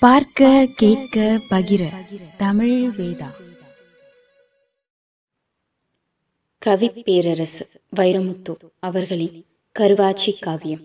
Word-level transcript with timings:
பார்க்க 0.00 0.68
கேட்க 0.76 1.40
பகிர. 1.50 1.82
தமிழ் 2.36 2.90
வேதா. 2.98 3.30
கவி 6.58 6.88
பேரரசு 6.88 7.66
வைரமுத்து 7.96 8.54
அவர்களின் 8.78 9.44
கருவாச்சி 9.78 10.32
காவியம். 10.40 10.80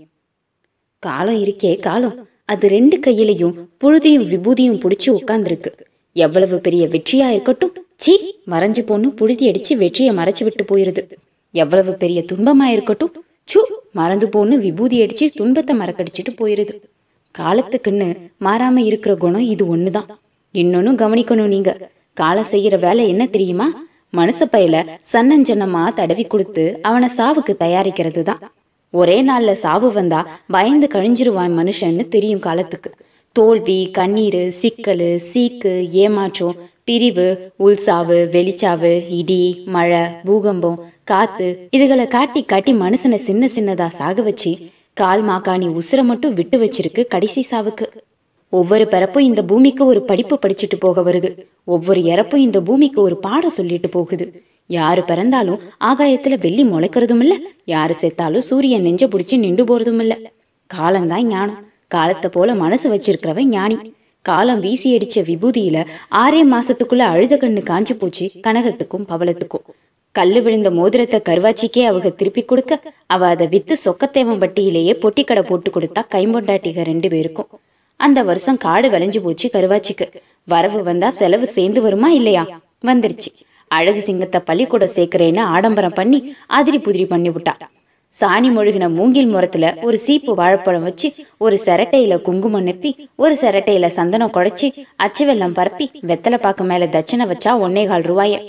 காலம் 1.00 1.44
இருக்கே 1.44 1.80
காலம். 1.80 2.28
அது 2.46 2.68
ரெண்டு 2.68 3.00
கையிலையும் 3.00 3.68
புழுதியும் 3.82 4.28
விபூதியும் 4.34 4.80
புடிச்சு 4.84 5.18
உட்கார்ந்துருக்கு 5.18 5.74
எவ்வளவு 6.14 6.60
பெரிய 6.60 6.88
வெற்றியா 6.88 7.30
இருக்கட்டும் 7.30 7.74
சீ 7.96 8.36
மறைஞ்சு 8.48 8.86
பொண்ணு 8.86 9.12
புழுதி 9.12 9.52
அடிச்சு 9.52 9.74
வெற்றியை 9.74 10.16
மறைச்சு 10.16 10.44
விட்டு 10.44 10.78
போயிருது. 10.78 11.12
எவ்வளவு 11.52 11.94
பெரிய 11.94 12.24
துன்பமா 12.32 12.64
இருக்கட்டும் 12.64 13.24
சு 13.54 13.60
மறந்து 13.92 14.28
போன்னு 14.28 14.58
விபூதி 14.60 15.02
அடிச்சு 15.02 15.30
துன்பத்தை 15.30 15.78
மறக்கடிச்சிட்டு 15.78 16.34
போயிருது. 16.38 16.80
காலத்துக்குன்னு 17.40 18.08
மாறாம 18.46 18.78
இருக்கிற 18.78 19.16
குணம் 19.16 19.50
இது 19.54 19.64
ஒண்ணுதான். 19.76 20.10
இன்னொன்னு 20.54 20.92
கவனிக்கணும் 21.02 21.54
நீங்க. 21.56 21.72
காலம் 22.18 22.52
செய்யற 22.52 22.80
வேலை 22.80 23.04
என்ன 23.08 23.26
தெரியுமா? 23.26 23.68
மனுஷ 24.18 24.40
பையில 24.54 24.78
சன்னஞ்சன்னமா 25.12 25.84
தடவி 25.94 26.24
கொடுத்து 26.24 26.64
அவனை 26.82 27.10
சாவுக்கு 27.18 27.54
தயாரிக்கிறது 27.60 28.24
தான் 28.24 28.42
ஒரே 28.94 29.18
நாள்ல 29.24 29.52
சாவு 29.64 29.90
வந்தா 29.94 30.20
பயந்து 30.56 30.88
கழிஞ்சிருவான் 30.94 31.54
மனுஷன்னு 31.60 32.06
தெரியும் 32.08 32.44
காலத்துக்கு. 32.48 32.92
தோல்வி 33.36 33.80
கண்ணீர் 33.92 34.42
சிக்கல் 34.52 35.06
சீக்கு 35.30 35.74
ஏமாற்றம் 36.04 36.58
பிரிவு 36.84 37.28
உள்சாவு 37.66 38.18
வெளிச்சாவு 38.36 38.92
இடி 39.20 39.42
மழை 39.66 40.04
பூகம்பம் 40.26 40.80
காத்து 41.04 41.48
இதுகளை 41.72 42.08
காட்டி 42.08 42.42
காட்டி 42.44 42.74
மனுஷனை 42.74 43.20
சின்ன 43.28 43.48
சின்னதா 43.56 43.88
சாக 44.00 44.22
வச்சு 44.22 44.52
கால் 45.02 45.24
மாக்காணி 45.28 45.68
உசுரை 45.80 46.04
மட்டும் 46.04 46.34
விட்டு 46.34 46.58
வச்சிருக்கு 46.64 47.02
கடைசி 47.14 47.42
சாவுக்கு. 47.52 47.86
ஒவ்வொரு 48.54 48.86
பிறப்பும் 48.94 49.28
இந்த 49.30 49.42
பூமிக்கு 49.50 49.84
ஒரு 49.92 50.02
படிப்பு 50.10 50.36
படிச்சுட்டு 50.42 50.78
போக 50.80 51.02
வருது. 51.08 51.30
ஒவ்வொரு 51.74 52.02
இறப்பும் 52.04 52.44
இந்த 52.48 52.60
பூமிக்கு 52.68 53.00
ஒரு 53.02 53.16
பாடம் 53.26 53.58
சொல்லிட்டு 53.58 53.90
போகுது. 53.90 54.26
யாரு 54.78 55.02
பிறந்தாலும் 55.04 55.62
ஆகாயத்துல 55.90 56.36
வெள்ளி 56.42 56.64
முளைக்கிறதும் 56.64 57.24
இல்ல 57.26 57.36
யாரு 57.74 57.94
செத்தாலும் 58.02 58.48
சூரியன் 58.50 58.86
நெஞ்ச 58.88 59.06
புடிச்சு 59.08 59.38
நின்று 59.46 59.64
போறதும் 59.70 60.02
இல்ல 60.06 60.16
காலம்தான் 60.70 61.26
ஞானம். 61.28 61.60
காலத்தை 61.96 62.30
போல 62.34 62.50
மனசு 62.64 62.88
வச்சிருக்கிறவன் 62.94 63.50
ஞானி. 63.56 63.78
காலம் 64.26 64.62
வீசி 64.66 64.90
அடிச்ச 64.98 65.18
விபூதியில 65.30 65.78
ஆறே 66.22 66.42
மாசத்துக்குள்ள 66.54 67.04
அழுத 67.14 67.36
கண்ணு 67.36 67.62
காஞ்சு 67.70 67.94
போச்சு 68.02 68.26
கனகத்துக்கும் 68.48 69.08
பவளத்துக்கும். 69.12 69.66
கல்லு 70.12 70.42
விழுந்த 70.42 70.72
மோதிரத்தை 70.72 71.20
கருவாச்சிக்கே 71.30 71.84
அவங்க 71.86 72.10
திருப்பி 72.10 72.42
கொடுக்க 72.44 72.82
அவ 73.08 73.28
அதை 73.28 73.48
வித்து 73.48 73.76
சொக்கத்தேவன் 73.86 74.42
பட்டியிலேயே 74.44 74.94
பொட்டி 74.94 75.24
கடை 75.24 75.44
போட்டு 75.44 75.70
கொடுத்தா 75.72 76.02
கைம்பொண்டாட்டிக 76.16 76.84
ரெண்டு 76.84 77.10
பேருக்கும். 77.10 77.50
அந்த 78.00 78.24
வருஷம் 78.24 78.58
காடு 78.58 78.90
விளைஞ்சு 78.90 79.20
போச்சு 79.20 79.50
கருவாச்சிக்கு. 79.54 80.08
வரவு 80.44 80.84
வந்தா 80.84 81.10
செலவு 81.10 81.48
சேர்ந்து 81.48 81.82
வருமா 81.82 82.10
இல்லையா? 82.10 82.44
வந்துருச்சு. 82.86 83.30
அழகு 83.68 84.02
சிங்கத்தை 84.02 84.42
பள்ளிக்கூடம் 84.46 84.96
சேர்க்கிறேன்னு 84.96 85.42
ஆடம்பரம் 85.56 85.98
பண்ணி 86.00 86.36
அதிரி 86.48 86.78
புதிரி 86.78 87.06
பண்ணி 87.08 87.30
விட்டா. 87.30 87.54
சாணி 88.14 88.50
மொழுகின 88.56 88.90
மூங்கில் 88.90 89.28
முரத்துல 89.28 89.66
ஒரு 89.82 89.98
சீப்பு 89.98 90.32
வாழைப்பழம் 90.36 90.84
வச்சு 90.84 91.10
ஒரு 91.38 91.60
செரட்டையில 91.66 92.22
குங்குமம் 92.22 92.66
நெப்பி 92.68 92.92
ஒரு 93.16 93.38
செரட்டையில 93.42 93.88
சந்தனம் 93.88 94.34
குடைச்சி 94.38 94.70
அச்சு 94.96 95.26
வெல்லம் 95.26 95.54
பரப்பி 95.54 95.92
வெத்தலை 96.08 96.38
பாக்கு 96.38 96.64
மேல 96.64 96.86
தட்சணை 96.86 97.28
வச்சா 97.32 97.54
ஒன்னே 97.66 97.88
கால் 97.88 98.02
ரூபாய. 98.02 98.40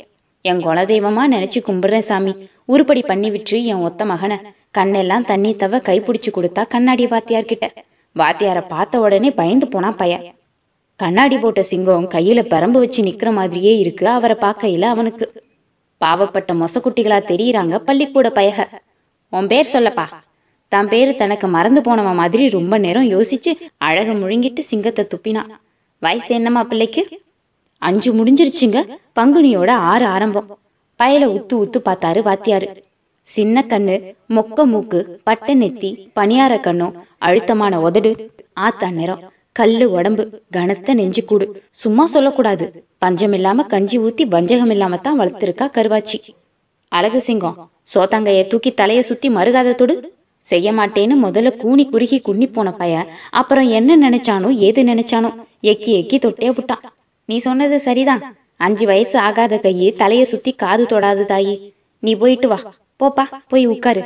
என் 0.45 0.63
குலதெய்வமா 0.67 1.25
நினைச்சு 1.35 1.59
கும்பிடுறேன் 1.67 2.07
சாமி. 2.09 2.33
உருப்படி 2.67 3.03
பண்ணி 3.03 3.31
விட்டு 3.31 3.65
என் 3.65 3.83
ஒத்த 3.89 4.05
மகனை. 4.05 4.37
கண்ணெல்லாம் 4.79 5.25
தண்ணி 5.25 5.51
தவ 5.55 5.79
கைப்பிடிச்சு 5.79 6.31
கொடுத்தா 6.37 6.63
கண்ணாடி 6.69 7.07
வாத்தியார்கிட்ட 7.07 7.67
வாத்தியாரை 8.17 8.63
பார்த்த 8.69 9.01
உடனே 9.01 9.31
பயந்து 9.31 9.69
போனா 9.69 9.91
பய. 9.91 10.35
கண்ணாடி 10.97 11.39
போட்ட 11.39 11.63
சிங்கம் 11.63 12.09
கையில 12.15 12.41
பரம்பு 12.53 12.79
வச்சு 12.83 13.03
நிக்கிற 13.03 13.33
மாதிரியே 13.33 13.79
இருக்கு 13.79 14.09
அவரை 14.09 14.37
பார்க்கையில 14.41 14.83
அவனுக்கு. 14.83 15.27
பாவப்பட்ட 16.01 16.53
மொசக்குட்டிகளா 16.63 17.19
தெரியறாங்க 17.33 17.79
பள்ளிக்கூட 17.79 18.31
பயக. 18.31 18.69
உன் 19.33 19.47
பேர் 19.47 19.73
சொல்லப்பா. 19.73 20.07
தான் 20.69 20.89
பேரு 20.89 21.15
தனக்கு 21.15 21.47
மறந்து 21.47 21.81
போனவன் 21.81 22.15
மாதிரி 22.15 22.49
ரொம்ப 22.49 22.79
நேரம் 22.79 23.11
யோசிச்சு 23.11 23.53
அழக 23.77 24.13
முழுங்கிட்டு 24.13 24.63
சிங்கத்தை 24.71 25.05
துப்பினான் 25.15 25.51
வயசு 25.99 26.35
என்னம்மா 26.35 26.65
பிள்ளைக்கு? 26.65 27.03
அஞ்சு 27.89 28.11
முடிஞ்சிருச்சுங்க. 28.19 28.79
பங்குனியோட 29.19 29.71
ஆறு 29.93 30.07
ஆரம்பம். 30.15 30.49
பயல 31.01 31.29
உத்து 31.37 31.55
உத்து 31.63 31.79
பார்த்தாரு 31.89 32.21
வாத்தியாரு. 32.29 32.69
சின்ன 33.27 33.65
கண்ணு 33.71 33.97
மொக்க 34.37 34.65
மூக்கு 34.73 35.01
பட்டை 35.27 35.55
நெத்தி 35.63 35.91
பனியார 36.19 36.53
கண்ணும் 36.61 36.97
அழுத்தமான 37.27 37.75
உதடு 37.87 38.11
ஆத்தா 38.67 38.89
நிறம் 38.99 39.23
கல்லு 39.59 39.87
உடம்பு 39.97 40.25
கனத்த 40.57 40.95
நெஞ்சு 40.99 41.23
கூடு 41.25 41.47
சும்மா 41.83 42.05
சொல்லக்கூடாது. 42.07 42.67
பஞ்சம் 43.03 43.35
இல்லாம 43.39 43.65
கஞ்சி 43.73 43.97
ஊத்தி 44.07 44.25
வஞ்சகம் 44.35 44.73
இல்லாம 44.77 44.99
தான் 45.07 45.19
வளர்த்துருக்கா 45.21 45.67
கருவாச்சி. 45.77 46.19
அழகு 46.93 47.21
சிங்கம் 47.29 47.59
சோத்தாங்கைய 47.93 48.43
தூக்கி 48.51 48.71
தலைய 48.81 49.01
சுத்தி 49.11 49.29
மறுகாத 49.37 49.75
தொடு. 49.75 49.95
செய்ய 50.45 50.69
மாட்டேன்னு 50.73 51.17
முதல்ல 51.25 51.51
கூனி 51.57 51.85
குறுகி 51.91 52.19
குன்னி 52.27 52.47
போன 52.55 52.69
பைய 52.81 52.95
அப்புறம் 53.41 53.69
என்ன 53.79 53.97
நினைச்சானோ 54.05 54.49
ஏது 54.69 54.83
நினைச்சானோ 54.83 55.31
எக்கி 55.73 55.91
எக்கி 56.01 56.19
தொட்டே 56.19 56.49
விட்டான் 56.57 56.83
நீ 57.25 57.39
சொன்னது 57.39 57.81
சரிதான். 57.81 58.23
அஞ்சு 58.57 58.87
வயசு 58.87 59.19
ஆகாத 59.19 59.61
கையே 59.63 59.89
தலைய 59.99 60.23
சுத்தி 60.23 60.53
காது 60.53 60.85
தொடாது 60.85 61.25
தாயி. 61.25 61.73
நீ 61.99 62.15
போயிட்டு 62.15 62.49
வா. 62.49 62.59
போப்பா 63.01 63.25
போய் 63.49 63.67
உட்காரு. 63.67 64.03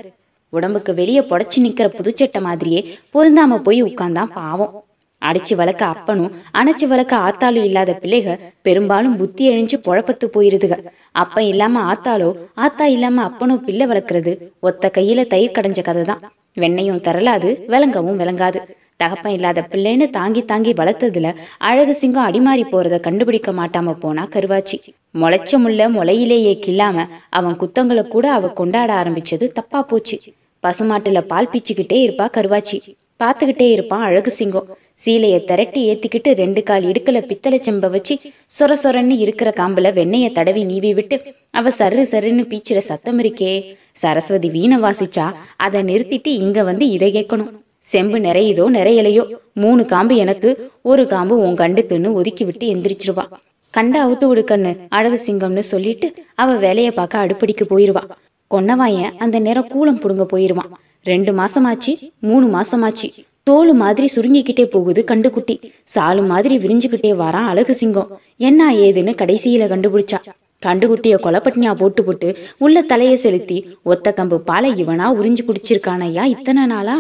உடம்புக்கு 0.49 0.95
வெளியே 0.95 1.21
புடச்சி 1.21 1.59
நிக்கிற 1.59 1.87
புதுச்சட்டை 1.99 2.41
மாதிரியே 2.41 2.99
பொருந்தாம 3.15 3.63
போய் 3.63 3.83
உட்கார்ந்தான் 3.83 4.33
பாவம். 4.33 4.85
அடிச்சு 5.23 5.55
வளர்க்க 5.55 5.85
அப்பனும் 5.85 6.33
அணைச்சு 6.55 6.87
வளர்க்க 6.87 7.17
ஆத்தாலும் 7.17 7.65
இல்லாத 7.65 7.99
பிள்ளைக 8.03 8.39
பெரும்பாலும் 8.63 9.17
புத்தி 9.17 9.51
எழிஞ்சு 9.51 9.77
பொழப்பத்து 9.87 10.27
போயிருதுக. 10.35 10.75
அப்பன் 11.13 11.45
இல்லாம 11.45 11.95
ஆத்தாலோ 11.95 12.35
ஆத்தா 12.55 12.87
இல்லாம 12.87 13.23
அப்பனும் 13.23 13.65
பிள்ளை 13.65 13.87
வளர்க்கறது 13.87 14.51
ஒத்த 14.61 14.91
கையில 14.99 15.27
தயிர் 15.27 15.57
கடைஞ்ச 15.57 15.83
கதை 15.83 16.05
தான் 16.05 16.23
வெண்ணையும் 16.55 17.01
தரலாது 17.01 17.67
விளங்கவும் 17.67 18.21
விளங்காது. 18.21 18.61
தகப்பன் 18.97 19.33
இல்லாத 19.33 19.61
பிள்ளைன்னு 19.71 20.07
தாங்கி 20.11 20.43
தாங்கி 20.45 20.73
வளர்த்ததுல 20.73 21.35
அழகு 21.59 21.95
சிங்கம் 21.95 22.27
அடிமாறி 22.29 22.65
போறத 22.73 23.01
கண்டுபிடிக்க 23.01 23.53
மாட்டாம 23.53 23.95
போனா 23.99 24.25
கருவாச்சி. 24.27 24.77
முளைச்ச 25.21 25.59
முள்ள 25.65 25.89
முளையிலேயே 25.89 26.55
கில்லாம 26.67 27.07
அவன் 27.29 27.57
குத்தங்களை 27.57 28.09
கூட 28.09 28.33
அவ 28.33 28.49
கொண்டாட 28.49 28.93
ஆரம்பிச்சது 28.95 29.47
தப்பா 29.59 29.83
போச்சு. 29.83 30.19
பசுமாட்டுல 30.63 31.21
பால் 31.21 31.51
பிச்சுக்கிட்டே 31.53 31.99
இருப்பா 32.07 32.27
கருவாச்சி. 32.37 32.79
பார்த்துக்கிட்டே 33.23 33.69
இருப்பான் 33.71 34.03
அழகு 34.03 34.31
சிங்கம். 34.31 34.69
சீலைய 35.05 35.37
திரட்டி 35.45 35.81
ஏத்திக்கிட்டு 35.91 36.31
ரெண்டு 36.35 36.63
கால் 36.63 36.85
இடுக்கல 36.85 37.19
பித்தளை 37.21 37.59
செம்ப 37.67 37.91
வச்சு 37.91 38.15
சொர 38.59 38.77
சொரன்னு 38.83 39.17
இருக்கிற 39.25 39.53
காம்புல 39.57 39.93
வெண்ணைய 39.93 40.31
தடவி 40.31 40.65
நீவி 40.65 40.95
விட்டு 40.95 41.35
அவ 41.51 41.71
சரு 41.79 42.05
சருன்னு 42.13 42.45
பீச்சுற 42.53 42.79
சத்தம் 42.79 43.19
இருக்கே. 43.19 43.53
சரஸ்வதி 43.93 44.51
வீணை 44.51 44.79
வாசிச்சா 44.79 45.27
அதை 45.57 45.83
நிறுத்திட்டு 45.83 46.33
இங்க 46.45 46.63
வந்து 46.63 46.89
இதை 46.89 47.11
கேட்கணும். 47.13 47.53
செம்பு 47.91 48.19
நிறையுதோ 48.19 48.65
நிறையலையோ? 48.77 49.25
மூணு 49.53 49.85
காம்பு 49.85 50.17
எனக்கு 50.17 50.71
ஒரு 50.83 51.07
காம்பு 51.07 51.39
உன் 51.39 51.55
கண்டுக்குன்னு 51.55 52.13
ஒதுக்கி 52.13 52.45
விட்டு 52.45 52.67
எந்திரிச்சிருவா. 52.75 53.25
கண்ட 53.71 54.07
அவுத்து 54.07 54.27
விடுக்கண்ணு 54.31 54.79
அழகு 54.89 55.19
சிங்கம்னு 55.27 55.59
சொல்லிட்டு 55.59 56.15
அவ 56.35 56.57
வேலைய 56.57 56.93
பார்க்க 56.93 57.27
அடுப்படிக்கு 57.27 57.65
போயிருவா. 57.71 58.03
கொன்னவாயன் 58.51 59.17
அந்த 59.19 59.39
நேரம் 59.39 59.69
கூலம் 59.75 60.01
புடுங்க 60.01 60.27
போயிருவான் 60.33 60.73
ரெண்டு 61.03 61.33
மாசமாச்சு 61.33 61.93
மூணு 62.19 62.61
மாசமாச்சு. 62.61 63.11
தோல் 63.43 63.73
மாதிரி 63.73 64.07
சுருங்கிக்கிட்டே 64.17 64.65
போகுது 64.65 65.05
கண்டுக்குட்டி 65.11 65.57
சாலு 65.95 66.27
மாதிரி 66.27 66.59
விரிஞ்சுக்கிட்டே 66.59 67.13
வரான் 67.23 67.51
அழகு 67.53 67.75
சிங்கம். 67.75 68.21
என்ன 68.37 68.75
ஏதுன்னு 68.75 69.15
கடைசியில 69.23 69.69
கண்டுபிடிச்சா. 69.73 70.21
கண்டுகுட்டிய 70.67 71.15
கொலப்பட்டினியா 71.25 71.75
போட்டு 71.75 72.05
போட்டு 72.05 72.37
உள்ள 72.59 72.83
தலையை 72.83 73.17
செலுத்தி 73.17 73.59
ஒத்த 73.83 74.15
கம்பு 74.17 74.37
பாலை 74.37 74.85
இவனா 74.85 75.09
உறிஞ்சு 75.19 75.45
குடிச்சிருக்கானையா 75.49 76.25
இத்தனை 76.25 76.67
நாளா? 76.67 76.97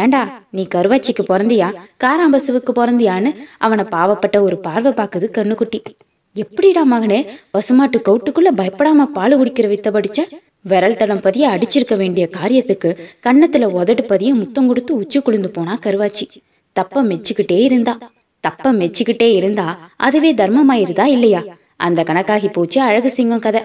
ஏண்டா 0.00 0.20
நீ 0.50 0.62
கருவாச்சிக்கு 0.74 1.22
பிறந்தியா? 1.28 1.68
காராம்பசுவுக்கு 2.04 2.72
பிறந்தியான்னு 2.76 3.30
அவனை 3.58 3.84
பாவப்பட்ட 3.84 4.36
ஒரு 4.40 4.56
பார்வை 4.58 4.92
பாக்குது 4.92 5.26
கண்ணுக்குட்டி. 5.36 5.80
எப்படிடா 6.36 6.82
மகனே 6.92 7.18
பசுமாட்டு 7.52 7.98
கவுட்டுக்குள்ள 8.08 8.50
பயப்படாம 8.56 9.04
பால் 9.16 9.38
குடிக்கிற 9.40 9.66
வித்த 9.72 9.88
படிச்ச? 9.90 10.20
விரல் 10.60 10.96
தடம் 10.96 11.20
பதிய 11.20 11.48
அடிச்சிருக்க 11.48 11.96
வேண்டிய 11.96 12.28
காரியத்துக்கு 12.32 12.90
கன்னத்துல 13.26 13.64
உதடு 13.64 14.04
பதிய 14.04 14.34
முத்தம் 14.34 14.66
கொடுத்து 14.66 14.94
உச்சி 14.94 15.20
குளிந்து 15.20 15.50
போனா 15.50 15.78
கருவாச்சி. 15.82 16.24
தப்ப 16.76 17.02
மெச்சுக்கிட்டே 17.02 17.58
இருந்தா. 17.68 17.94
தப்ப 18.44 18.72
மெச்சுக்கிட்டே 18.72 19.28
இருந்தா 19.32 19.66
அதுவே 19.96 20.34
தர்மமாயிருதா 20.34 21.04
இல்லையா? 21.04 21.42
அந்த 21.76 22.02
கணக்காகி 22.02 22.48
போச்சு 22.52 22.80
அழகு 22.80 23.10
சிங்கம் 23.10 23.44
கதை. 23.46 23.60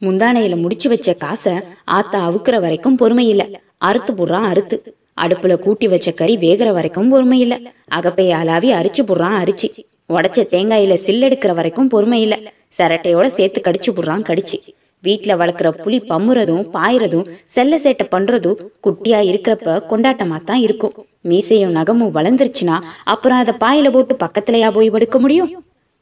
முந்தானையில 0.00 0.56
முடிச்சு 0.60 0.88
வச்ச 0.88 1.12
காசை 1.14 1.52
ஆத்தா 1.84 2.18
அவுக்குற 2.28 2.60
வரைக்கும் 2.60 2.96
பொறுமை 2.96 3.28
இல்ல. 3.28 3.44
அறுத்து 3.78 4.12
போடுறான் 4.12 4.48
அறுத்து. 4.52 4.76
அடுப்புல 5.24 5.54
கூட்டி 5.58 5.88
வச்ச 5.88 6.10
கறி 6.10 6.36
வேகிற 6.36 6.72
வரைக்கும் 6.72 7.08
பொறுமை 7.08 7.38
இல்ல 7.40 7.54
அகப்பைய 7.98 8.32
அலாவி 8.42 8.68
அரிச்சு 8.80 9.02
புடுறான் 9.10 9.38
அரிச்சு. 9.42 9.68
உடச்ச 10.08 10.38
தேங்காயில 10.52 10.94
சில்லெடுக்கிற 11.06 11.54
வரைக்கும் 11.54 11.88
பொறுமை 11.88 12.20
இல்ல 12.20 12.36
சரட்டையோட 12.78 13.26
சேர்த்து 13.26 13.60
கடிச்சு 13.64 13.90
புடுறான் 13.90 14.26
கடிச்சு. 14.28 14.58
வீட்டில் 15.04 15.36
வளர்க்குற 15.36 15.68
புலி 15.82 15.98
பம்முறதும் 16.00 16.64
பாயறதும் 16.72 17.28
செல்ல 17.46 17.76
சேட்டை 17.76 18.06
பண்றதும் 18.10 18.58
குட்டியா 18.86 19.20
இருக்கிறப்ப 19.30 19.78
கொண்டாட்டமா 19.90 20.38
தான் 20.44 20.58
இருக்கும். 20.58 20.94
மீசையும் 21.20 21.70
நகமும் 21.70 22.14
வளர்ந்துருச்சுன்னா 22.14 22.76
அப்புறம் 23.04 23.38
அதை 23.38 23.54
பாயில 23.60 23.90
போட்டு 23.90 24.14
பக்கத்துலயா 24.14 24.70
போய் 24.72 24.90
படுக்க 24.90 25.18
முடியும்? 25.18 25.50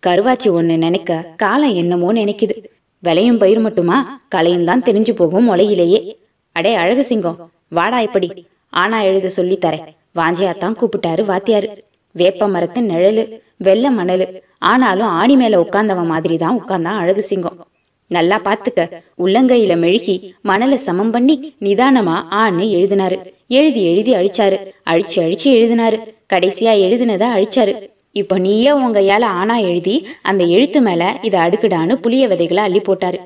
கருவாச்சி 0.06 0.48
ஒண்ணு 0.58 0.76
நினைக்க 0.76 1.20
காலம் 1.36 1.74
என்னமோ 1.74 2.12
நினைக்குது. 2.12 2.56
விளையும் 3.02 3.38
பயிர் 3.38 3.58
மட்டுமா? 3.58 4.20
களையும் 4.28 4.64
தான் 4.64 4.82
தெரிஞ்சு 4.82 5.10
போகும் 5.10 5.48
முளையிலேயே. 5.50 6.00
அடே 6.52 6.74
அழகு 6.74 7.04
சிங்கம் 7.04 7.50
வாடா 7.68 8.00
இப்படி. 8.00 8.28
ஆனா 8.70 9.00
எழுத 9.00 9.30
சொல்லித்தரேன். 9.36 9.84
வாஞ்சியாத்தான் 10.14 10.76
கூப்பிட்டாரு 10.76 11.24
வாத்தியாரு. 11.24 11.68
வேப்ப 12.12 12.48
மரத்து 12.48 12.80
நிழலு 12.80 13.40
வெள்ளை 13.56 13.96
மணலு. 13.96 14.42
ஆனாலும் 14.58 15.06
ஆணி 15.06 15.36
மேல 15.36 15.60
உட்கார்ந்தவன் 15.60 16.06
மாதிரி 16.06 16.36
தான் 16.36 16.64
உட்கார்ந்தான் 16.64 16.96
அழகு 16.96 17.22
சிங்கம். 17.22 17.66
நல்லா 18.06 18.40
பாத்துக்க. 18.40 18.92
உள்ளங்கையில 19.18 19.76
மெழுகி 19.76 20.32
மணலை 20.42 20.76
சமம் 20.76 21.10
பண்ணி 21.10 21.54
நிதானமா 21.60 22.22
ஆன்னு 22.30 22.68
எழுதினாரு. 22.68 23.32
எழுதி 23.48 23.84
எழுதி 23.84 24.12
அழிச்சாரு. 24.14 24.56
அழிச்சு 24.90 25.16
அழிச்சு 25.16 25.44
எழுதினாரு. 25.44 25.98
கடைசியா 26.32 26.72
எழுதினதை 26.80 27.28
அழிச்சாரு. 27.28 27.90
இப்போ 28.12 28.38
நீயே 28.38 28.72
உன் 28.72 28.92
கையால 28.92 29.22
ஆனா 29.22 29.56
எழுதி 29.56 30.06
அந்த 30.22 30.44
எழுத்து 30.44 30.80
மேல 30.80 31.18
இதை 31.22 31.40
அடுக்குடான்னு 31.40 31.94
புளிய 31.94 32.28
விதைகளை 32.28 32.62
அள்ளி 32.62 32.78
போட்டாரு. 32.78 33.18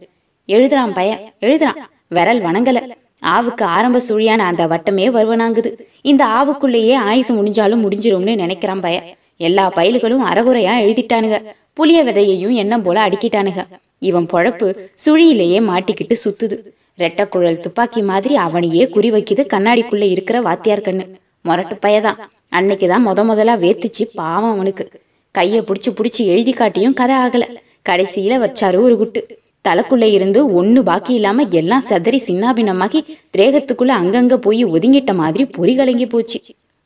எழுதுறான் 0.48 0.92
பையன். 0.94 1.32
எழுதுறான். 1.40 1.76
விரல் 2.08 2.42
வணங்கல. 2.42 2.80
ஆவுக்கு 3.22 3.62
ஆரம்ப 3.62 4.00
சுழியான 4.08 4.38
அந்த 4.38 4.66
வட்டமே 4.66 5.10
வருவனாங்குது. 5.10 5.72
இந்த 6.00 6.26
ஆவுக்குள்ளேயே 6.26 6.94
ஆயுசு 6.94 7.42
முடிஞ்சாலும் 7.42 7.86
முடிஞ்சிரும்னு 7.86 8.34
நினைக்கிறான் 8.34 8.80
பய. 8.80 9.02
எல்லா 9.36 9.72
பயல்களும் 9.72 10.24
அறகுறையா 10.30 10.80
எழுதிட்டானுங்க. 10.80 11.42
புளிய 11.72 12.04
விதையையும் 12.04 12.52
எண்ணம் 12.52 12.82
போல 12.82 13.08
அடுக்கிட்டானுங்க. 13.08 13.66
இவன் 13.98 14.26
பொழப்பு 14.32 14.76
சுழியிலேயே 15.06 15.60
மாட்டிக்கிட்டு 15.60 16.14
சுத்துது. 16.24 16.58
ரெட்டக்குழல் 16.98 17.60
துப்பாக்கி 17.60 18.02
மாதிரி 18.02 18.36
அவனையே 18.36 18.88
குறி 18.88 19.10
வைக்குது 19.10 19.46
கண்ணாடிக்குள்ள 19.52 20.10
இருக்கிற 20.10 20.40
வாத்தியார் 20.40 20.80
கண்ணு. 20.80 21.06
மொரட்டு 21.44 21.78
பயதான். 21.82 22.16
அன்னைக்குதான் 22.52 23.06
முத 23.06 23.24
முதலா 23.24 23.54
வேத்துச்சு 23.54 24.08
பாவம் 24.14 24.50
அவனுக்கு. 24.50 24.90
கைய 25.38 25.64
புடிச்சு 25.64 25.94
புடிச்சு 25.94 26.18
எழுதி 26.18 26.52
காட்டியும் 26.52 26.94
கதை 26.94 27.16
ஆகல. 27.16 27.56
கடைசியில 27.88 28.42
வச்சாரு 28.42 28.80
ஒரு 28.80 28.96
குட்டு. 28.96 29.38
தலைக்குள்ளே 29.64 30.08
இருந்து 30.12 30.40
ஒன்று 30.52 30.82
பாக்கி 30.82 31.12
இல்லாமல் 31.14 31.50
எல்லாம் 31.60 31.84
சதறி 31.88 32.18
சின்னாபின்னமாகி 32.26 33.00
திரேகத்துக்குள்ள 33.34 33.92
அங்கங்க 34.00 34.36
போய் 34.36 34.62
ஒதுங்கிட்ட 34.64 35.12
மாதிரி 35.14 35.44
பொறி 35.56 35.74
கலங்கி 35.76 36.06
போச்சு. 36.06 36.38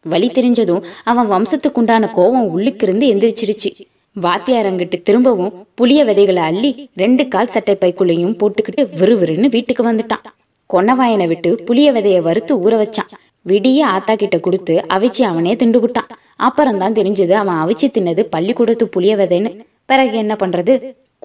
வழி 0.04 0.28
தெரிஞ்சதும் 0.28 0.82
அவன் 1.10 1.30
வம்சத்துக்குண்டான 1.30 2.10
கோவம் 2.16 2.50
உள்ளுக்கிருந்து 2.54 3.06
எந்திரிச்சிருச்சு 3.12 3.70
வாத்தியாரங்கிட்டு 4.16 4.98
திரும்பவும் 5.02 5.54
புளிய 5.74 6.04
விதைகளை 6.04 6.42
அள்ளி 6.42 6.70
ரெண்டு 7.02 7.28
கால் 7.28 7.52
சட்டை 7.54 7.74
பைக்குள்ளையும் 7.80 8.36
போட்டுக்கிட்டு 8.40 8.82
விறுவிறுன்னு 9.00 9.48
வீட்டுக்கு 9.56 9.82
வந்துட்டான். 9.90 10.26
கொன்னவாயனை 10.70 11.26
விட்டு 11.32 11.50
புளிய 11.66 11.88
விதைய 11.92 12.20
வறுத்து 12.28 12.52
ஊற 12.66 12.74
வச்சான். 12.82 13.10
விடிய 13.46 13.80
ஆத்தா 13.94 14.14
கிட்ட 14.14 14.38
கொடுத்து 14.38 14.76
அவிச்சு 14.94 15.22
அவனே 15.22 15.54
திண்டுபிட்டான் 15.54 16.12
அப்புறம்தான் 16.36 16.96
தெரிஞ்சது 17.00 17.34
அவன் 17.42 17.60
அவிச்சு 17.64 17.88
தின்னது 17.96 18.22
பள்ளிக்கூடத்து 18.34 18.86
புளிய 18.88 19.16
விதைன்னு. 19.16 19.52
பிறகு 19.90 20.16
என்ன 20.24 20.36
பண்றது? 20.40 20.74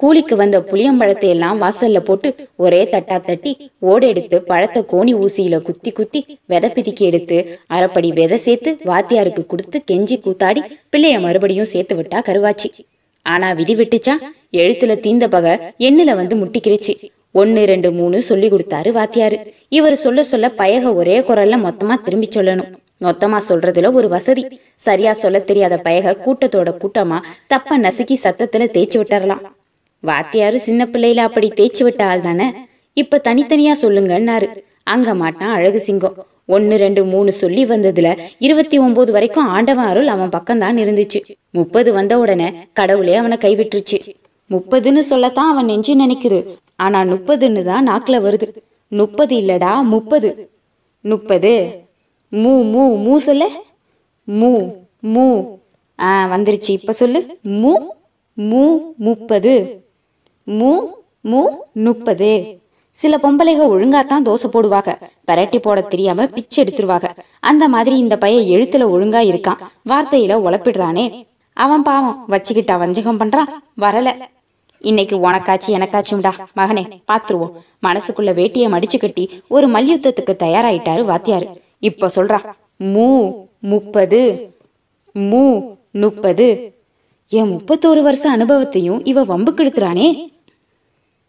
கூலிக்கு 0.01 0.35
வந்த 0.35 0.57
புளியம்பழத்தை 0.59 1.27
எல்லாம் 1.33 1.61
வாசல்ல 1.61 1.99
போட்டு 1.99 2.29
ஒரே 2.55 2.79
தட்டா 2.91 3.17
தட்டி 3.25 3.51
ஓடெடுத்து 3.81 4.37
பழத்தை 4.37 4.81
கோணி 4.91 5.13
ஊசியில 5.23 5.61
குத்தி 5.61 5.91
குத்தி 5.91 6.19
விதை 6.45 6.69
பிதிக்கி 6.75 7.03
எடுத்து 7.09 7.37
அரைப்படி 7.69 8.09
விதை 8.19 8.37
சேர்த்து 8.37 8.71
வாத்தியாருக்கு 8.85 9.43
கொடுத்து 9.45 9.79
கெஞ்சி 9.91 10.17
கூத்தாடி 10.25 10.61
பிள்ளைய 10.91 11.19
மறுபடியும் 11.19 11.69
சேர்த்து 11.73 11.95
விட்டா 11.95 12.19
கருவாச்சு. 12.29 12.69
ஆனா 13.25 13.51
விதி 13.51 13.75
விட்டுச்சா? 13.75 14.15
எழுத்துல 14.61 14.95
தீந்த 15.05 15.27
பகை 15.27 15.53
எண்ணுல 15.87 16.15
வந்து 16.15 16.35
முட்டிக்கிருச்சு. 16.35 16.95
ஒன்னு 17.31 17.65
ரெண்டு 17.65 17.91
மூணு 17.91 18.21
சொல்லி 18.21 18.49
கொடுத்தாரு 18.49 18.89
வாத்தியாரு. 18.99 19.37
இவர் 19.69 20.01
சொல்ல 20.05 20.23
சொல்ல 20.23 20.49
பயக 20.63 20.93
ஒரே 20.93 21.19
குரல்ல 21.19 21.61
மொத்தமா 21.67 21.97
திரும்பி 22.03 22.29
சொல்லணும். 22.35 22.71
மொத்தமா 23.01 23.37
சொல்றதுல 23.49 23.93
ஒரு 23.93 24.09
வசதி. 24.09 24.43
சரியா 24.87 25.13
சொல்ல 25.13 25.39
தெரியாத 25.39 25.77
பயக 25.77 26.17
கூட்டத்தோட 26.25 26.69
கூட்டமா 26.83 27.19
தப்ப 27.47 27.79
நசுக்கி 27.79 28.17
சத்தத்துல 28.27 28.65
தேய்ச்சி 28.75 28.99
விட்டுறலாம். 28.99 29.43
வாத்தியாரு 30.03 30.55
சின்ன 30.55 30.85
பிள்ளையில 30.85 31.17
அப்படி 31.17 31.47
தேய்ச்சி 31.47 31.83
விட்ட 31.83 32.05
ஆள் 32.05 32.21
தானே? 32.21 32.53
இப்ப 32.93 33.21
தனித்தனியா 33.23 33.71
சொல்லுங்கன்னாரு. 33.81 34.63
அங்க 34.83 35.13
மாட்டான் 35.13 35.53
அழகு 35.53 35.79
சிங்கம். 35.79 36.25
ஒன்னு 36.47 36.75
ரெண்டு 36.77 37.05
மூணு 37.05 37.31
சொல்லி 37.31 37.65
வந்ததுல 37.65 38.17
இருபத்தி 38.39 38.79
ஒன்பது 38.79 39.11
வரைக்கும் 39.11 39.47
ஆண்டவன் 39.47 39.85
அருள் 39.85 40.07
அவன் 40.07 40.29
பக்கம்தான் 40.29 40.81
இருந்துச்சு. 40.81 41.21
முப்பது 41.51 41.93
வந்த 41.93 42.19
உடனே 42.19 42.53
கடவுளே 42.73 43.15
அவனை 43.15 43.37
கைவிட்டுருச்சு. 43.37 44.15
முப்பதுன்னு 44.49 44.99
சொல்லத்தான் 44.99 45.51
அவன் 45.51 45.65
நெஞ்சு 45.65 46.07
நினைக்குது. 46.07 46.45
ஆனா 46.75 47.01
முப்பதுன்னு 47.01 47.63
தான் 47.63 47.89
நாக்குல 47.89 48.07
வருது. 48.07 48.55
முப்பது 48.87 49.35
இல்லடா 49.35 49.83
முப்பது. 49.83 50.51
முப்பது. 51.01 51.81
மூ 52.31 52.63
மூ 52.73 52.97
மூ 53.05 53.17
சொல்ல? 53.17 53.49
மூ 54.27 54.73
மூ. 55.03 55.45
ஆ 55.99 56.35
வந்துருச்சு. 56.35 56.69
இப்ப 56.69 56.93
சொல்லு. 56.93 57.37
மூ 57.43 57.71
மூ 58.37 58.77
முப்பது. 58.97 59.85
மூ 60.47 60.79
மூ 61.23 61.41
முப்பது. 61.73 62.59
சில 62.89 63.17
பொம்பளைக 63.17 63.67
ஒழுங்காத்தான் 63.67 64.25
தோசை 64.25 64.47
போடுவாங்க 64.51 65.01
பரட்டி 65.27 65.57
போட 65.57 65.81
தெரியாம 65.81 66.25
பிச்சு 66.25 66.63
எடுத்துருவாங்க 66.63 67.09
அந்த 67.39 67.67
மாதிரி 67.67 67.97
இந்த 67.97 68.17
பையன் 68.17 68.61
எழுத்துல 68.61 68.81
ஒழுங்கா 68.89 69.21
இருக்கான். 69.31 69.57
வார்த்தையில 69.89 70.33
உழப்பிடுறானே 70.37 71.25
அவன் 71.53 71.83
பாவம் 71.83 72.25
வச்சுக்கிட்டா 72.29 72.77
வஞ்சகம் 72.77 73.19
பண்றான். 73.19 73.49
வரல. 73.77 74.21
இன்னைக்கு 74.79 75.31
உனக்காச்சு 75.31 75.67
எனக்காச்சும்டா. 75.67 76.31
மகனே 76.55 77.01
பாத்துருவோம். 77.11 77.51
மனசுக்குள்ள 77.83 78.33
வேட்டிய 78.33 78.69
மடிச்சு 78.69 78.99
கட்டி 78.99 79.43
ஒரு 79.47 79.67
மல்யுத்தத்துக்கு 79.67 80.35
தயாராயிட்டாரு 80.39 81.03
வாத்தியாரு. 81.05 81.47
இப்ப 81.79 82.11
சொல்றா 82.15 82.39
மூ 82.79 83.33
முப்பது 83.59 84.49
மூ 85.13 85.65
முப்பது. 85.91 86.75
என் 87.33 87.51
முப்பத்தோரு 87.51 88.01
வருஷ 88.01 88.29
அனுபவத்தையும் 88.29 89.05
இவ 89.05 89.23
வம்புக்கு 89.23 89.63
எடுக்கிறானே. 89.65 90.07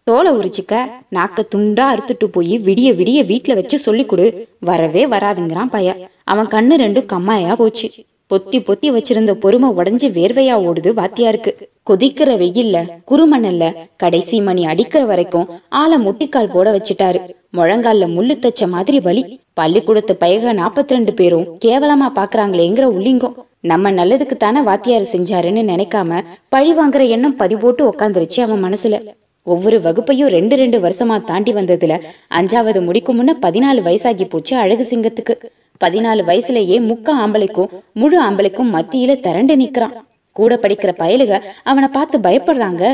தோலை 0.04 0.32
உரிச்சிக்க 0.32 0.74
நாக்க 1.10 1.44
துண்டா 1.54 1.84
அறுத்துட்டு 1.92 2.24
போய் 2.24 2.58
விடிய 2.58 2.88
விடிய 3.00 3.26
வீட்டில் 3.26 3.54
வச்சு 3.54 3.78
சொல்லி 3.78 4.04
கொடு. 4.06 4.48
வரவே 4.60 5.06
வராதுங்கிறான் 5.06 5.70
பையன். 5.70 6.00
அவன் 6.24 6.46
கண்ணு 6.46 6.74
ரெண்டும் 6.84 7.06
கம்மாயா 7.06 7.56
போச்சு. 7.56 7.90
பொத்தி 8.32 8.58
பொத்தி 8.66 8.88
வச்சிருந்த 8.94 9.32
பொறுமை 9.42 9.68
உடஞ்சு 9.70 10.08
வேர்வையா 10.16 10.54
ஓடுது 10.66 10.90
வாத்தியாருக்கு. 10.98 11.52
கொதிக்கிற 11.90 12.30
வெயில்ல 12.42 12.76
குறுமணல்ல 13.10 13.64
கடைசி 13.96 14.40
மணி 14.40 14.62
அடிக்கிற 14.72 15.04
வரைக்கும் 15.04 15.48
ஆளை 15.80 15.98
முட்டிக்கால் 16.06 16.52
போட 16.52 16.66
வச்சுட்டாரு. 16.76 17.20
முழங்கால்ல 17.56 18.04
முள்ளு 18.14 18.34
தச்ச 18.44 18.68
மாதிரி 18.74 19.00
வலி. 19.00 19.40
பள்ளிக்கூடத்து 19.54 20.16
பயக 20.16 20.54
நாப்பத்தி 20.54 20.94
ரெண்டு 20.96 21.12
பேரும் 21.18 21.46
கேவலமா 21.64 22.08
பாக்குறாங்களேங்கிற 22.16 22.84
உள்ளிங்கம். 22.96 23.34
நம்ம 23.70 23.90
நல்லதுக்கு 23.90 24.36
தானே 24.44 24.60
வாத்தியார் 24.60 25.10
செஞ்சாருன்னு 25.12 25.62
நினைக்காம 25.72 26.20
பழி 26.48 26.72
வாங்குற 26.78 27.08
எண்ணம் 27.08 27.36
பதிபோட்டு 27.36 27.82
உக்காந்துருச்சு 27.90 28.40
அவன் 28.46 28.64
மனசுல. 28.64 28.96
ஒவ்வொரு 29.42 29.80
வகுப்பையும் 29.80 30.32
ரெண்டு 30.36 30.56
ரெண்டு 30.56 30.78
வருஷமா 30.80 31.24
தாண்டி 31.24 31.52
வந்ததுல 31.52 31.94
அஞ்சாவது 32.38 32.80
முடிக்கும் 32.84 33.18
முன்ன 33.18 33.32
பதினாலு 33.42 33.80
வயசாகி 33.88 34.26
போச்சு 34.28 34.56
அழகு 34.56 34.86
சிங்கத்துக்கு. 34.90 35.36
பதினாலு 35.84 36.22
வயசுலயே 36.30 36.78
முக்க 36.90 37.08
ஆம்பளைக்கும் 37.24 37.70
முழு 38.00 38.16
ஆம்பளைக்கும் 38.24 38.72
மத்தியில 38.76 39.20
திரண்டு 39.26 39.56
நிக்கிறான். 39.62 39.96
கூட 40.36 40.52
படிக்கிற 40.62 40.90
பயலுக 41.00 41.32
அவனை 41.70 41.88
பார்த்து 41.96 42.18
பயப்படுறாங்க. 42.26 42.84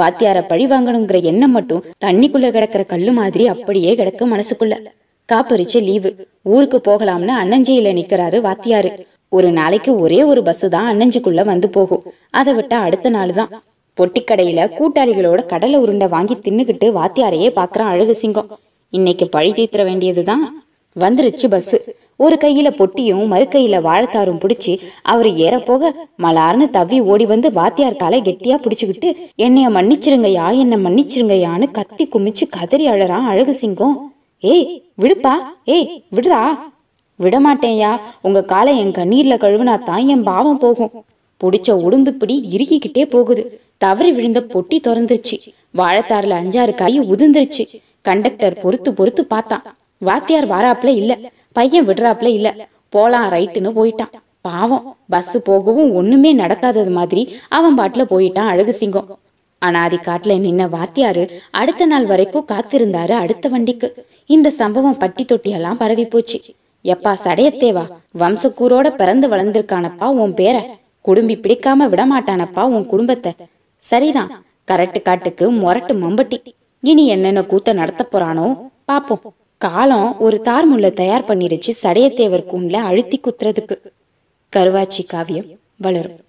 வாத்தியார 0.00 0.38
பழி 0.50 0.66
வாங்கணுங்கிற 0.66 1.18
எண்ணம் 1.30 1.54
மட்டும் 1.56 1.84
தண்ணிக்குள்ள 2.04 2.48
கிடக்கிற 2.54 2.82
கல்லு 2.92 3.12
மாதிரி 3.18 3.46
அப்படியே 3.54 3.90
கிடக்கு 4.00 4.24
மனசுக்குள்ள. 4.32 4.76
காப்பரிச்சு 5.32 5.78
லீவு. 5.88 6.10
ஊருக்கு 6.54 6.78
போகலாம்னு 6.88 7.34
அண்ணஞ்சியில 7.42 7.92
நிக்கிறாரு 7.98 8.40
வாத்தியாரு. 8.48 8.90
ஒரு 9.36 9.48
நாளைக்கு 9.58 9.92
ஒரே 10.04 10.20
ஒரு 10.30 10.42
பஸ் 10.48 10.66
தான் 10.74 10.88
அண்ணஞ்சிக்குள்ள 10.90 11.44
வந்து 11.44 11.68
போகும். 11.76 12.04
அதை 12.40 12.52
விட்டா 12.54 12.78
அடுத்த 12.86 13.08
நாள் 13.16 13.32
தான். 13.38 13.50
பொட்டிக்கடையில 13.98 14.60
கூட்டாளிகளோட 14.78 15.40
கடலை 15.52 15.78
உருண்டை 15.84 16.06
வாங்கி 16.14 16.34
தின்னுக்கிட்டு 16.34 16.86
வாத்தியாரையே 16.98 17.48
பாக்குறான் 17.58 17.92
அழகு 17.94 18.14
சிங்கம். 18.22 18.50
இன்னைக்கு 18.92 19.26
பழி 19.36 19.52
தீர்த்திர 19.52 19.84
வேண்டியதுதான். 19.84 20.44
வந்துருச்சு 20.96 21.46
பஸ் 21.54 21.74
ஒரு 22.16 22.36
கையில 22.40 22.68
பொட்டியும் 22.70 23.26
மறு 23.26 23.44
கையில 23.44 23.78
வாழைத்தாரும் 23.86 24.40
பிடிச்சி 24.42 24.78
அவர் 25.02 25.28
ஏற 25.36 25.58
போக 25.58 25.92
மலார்னு 26.18 26.66
தவ்வி 26.70 27.00
ஓடி 27.00 27.26
வந்து 27.26 27.52
வாத்தியார் 27.52 27.96
காலை 27.96 28.22
கெட்டியா 28.22 28.56
பிடிச்சுக்கிட்டு 28.56 29.16
என்னைய 29.36 29.68
மன்னிச்சிருங்கயா 29.68 30.56
என்ன 30.56 30.76
மன்னிச்சிருங்கயான்னு 30.76 31.70
கத்தி 31.70 32.08
குமிச்சு 32.08 32.46
கதறி 32.48 32.88
அழறான் 32.88 33.26
அழகு 33.26 33.54
சிங்கம். 33.54 34.14
ஏய் 34.40 34.82
விடுப்பா 35.02 35.34
ஏய் 35.64 36.04
விடுறா. 36.12 36.40
விடமாட்டேன்யா 37.20 38.00
உங்க 38.20 38.42
காலை 38.42 38.78
என் 38.78 38.90
கண்ணீர்ல 38.90 39.36
கழுவுனா 39.44 39.84
தான் 39.84 40.06
என் 40.06 40.22
பாவம் 40.22 40.58
போகும். 40.58 40.92
புடிச்ச 41.36 41.74
உடும்பு 41.74 42.10
பிடி 42.10 42.48
இறுகிக்கிட்டே 42.56 43.04
போகுது. 43.04 43.60
தவறி 43.78 44.12
விழுந்த 44.12 44.40
பொட்டி 44.40 44.76
திறந்துருச்சு. 44.76 45.36
வாழைத்தாறுல 45.76 46.36
அஞ்சாறு 46.42 46.74
காய் 46.74 47.00
உதிர்ந்துருச்சு. 47.00 47.64
கண்டக்டர் 48.02 48.60
பொறுத்து 48.62 48.94
பொறுத்து 48.94 49.24
பார்த்தான். 49.24 49.64
வாத்தியார் 49.98 50.48
வாராப்ல 50.48 50.86
இல்ல. 50.86 51.18
பையன் 51.58 51.86
விடுறாப்ல 51.88 52.28
இல்ல. 52.38 52.48
போலாம் 52.94 53.28
ரைட்டுன்னு 53.34 53.70
போயிட்டான். 53.78 54.12
பாவம் 54.48 54.84
பஸ் 55.12 55.36
போகவும் 55.44 55.92
ஒண்ணுமே 55.94 56.30
நடக்காதது 56.42 56.90
மாதிரி 56.98 57.22
அவன் 57.58 57.76
பாட்டுல 57.78 58.02
போயிட்டான் 58.12 58.50
அழகு 58.52 58.72
சிங்கம். 58.80 59.08
அனாதி 59.62 59.98
காட்டுல 60.06 60.32
நின்ன 60.44 60.62
வாத்தியாரு 60.74 61.22
அடுத்த 61.60 61.86
நாள் 61.86 62.06
வரைக்கும் 62.10 62.48
காத்திருந்தாரு 62.52 63.14
அடுத்த 63.22 63.48
வண்டிக்கு. 63.48 63.88
இந்த 64.34 64.48
சம்பவம் 64.60 65.00
பட்டி 65.02 65.24
தொட்டியெல்லாம் 65.24 65.80
பரவி 65.82 66.04
போச்சு. 66.06 66.38
எப்பா 66.84 67.12
சடையத்தேவா? 67.24 67.84
வம்சக்கூரோட 68.18 68.86
பிறந்து 69.00 69.26
வளர்ந்திருக்கானப்பா 69.28 70.08
உன் 70.22 70.34
பேர? 70.40 70.56
குடும்பி 71.08 71.36
பிடிக்காம 71.36 71.88
விடமாட்டானப்பா 71.92 72.62
உன் 72.76 72.86
குடும்பத்தை? 72.86 73.32
சரிதான் 73.82 74.30
கரட்டு 74.70 75.00
காட்டுக்கு 75.02 75.46
மொரட்டு 75.62 75.94
மம்பட்டி. 76.04 76.38
இனி 76.82 77.06
என்னென்ன 77.06 77.40
கூத்த 77.40 77.74
நடத்த 77.80 78.02
போறானோ 78.12 78.46
பாப்போம். 78.88 79.24
காலம் 79.58 80.18
ஒரு 80.18 80.40
தார் 80.40 80.66
முல்லை 80.66 80.90
தயார் 80.92 81.28
பண்ணிருச்சு 81.28 81.72
சடையத்தேவர் 81.82 82.46
கூண்டில் 82.46 82.86
அழுத்தி 82.88 83.20
குத்துறதுக்கு. 83.20 83.76
கருவாச்சி 84.56 85.02
காவியம் 85.08 85.46
வளரும். 85.76 86.20